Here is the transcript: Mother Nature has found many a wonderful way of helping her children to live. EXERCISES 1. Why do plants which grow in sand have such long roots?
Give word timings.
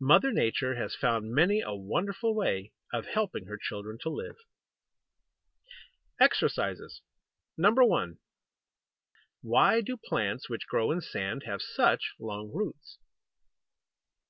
Mother 0.00 0.32
Nature 0.32 0.76
has 0.76 0.94
found 0.94 1.34
many 1.34 1.60
a 1.60 1.74
wonderful 1.76 2.34
way 2.34 2.72
of 2.90 3.04
helping 3.04 3.44
her 3.48 3.58
children 3.58 3.98
to 4.00 4.08
live. 4.08 4.36
EXERCISES 6.18 7.02
1. 7.56 8.18
Why 9.42 9.80
do 9.82 9.98
plants 9.98 10.48
which 10.48 10.66
grow 10.68 10.90
in 10.90 11.02
sand 11.02 11.42
have 11.44 11.60
such 11.60 12.14
long 12.18 12.50
roots? 12.50 12.96